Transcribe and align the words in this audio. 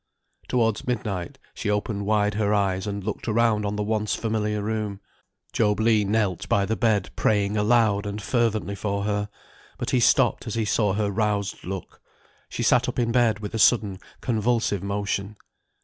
Towards 0.47 0.87
midnight, 0.87 1.37
she 1.53 1.69
opened 1.69 2.07
wide 2.07 2.33
her 2.33 2.55
eyes 2.55 2.87
and 2.87 3.03
looked 3.03 3.27
around 3.27 3.67
on 3.67 3.75
the 3.75 3.83
once 3.83 4.15
familiar 4.15 4.63
room; 4.63 4.99
Job 5.53 5.79
Legh 5.79 6.07
knelt 6.07 6.49
by 6.49 6.65
the 6.65 6.75
bed 6.75 7.11
praying 7.15 7.55
aloud 7.55 8.07
and 8.07 8.19
fervently 8.19 8.73
for 8.73 9.03
her, 9.03 9.29
but 9.77 9.91
he 9.91 9.99
stopped 9.99 10.47
as 10.47 10.55
he 10.55 10.65
saw 10.65 10.93
her 10.93 11.11
roused 11.11 11.63
look. 11.63 12.01
She 12.49 12.63
sat 12.63 12.89
up 12.89 12.97
in 12.97 13.11
bed 13.11 13.41
with 13.41 13.53
a 13.53 13.59
sudden 13.59 13.99
convulsive 14.21 14.81
motion. 14.81 15.35